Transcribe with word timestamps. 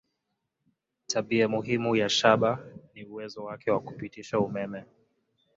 Tabia 1.07 1.47
muhimu 1.47 1.95
ya 1.95 2.09
shaba 2.09 2.59
ni 2.93 3.05
uwezo 3.05 3.43
wake 3.43 3.71
wa 3.71 3.79
kupitisha 3.79 4.39
umeme. 4.39 4.83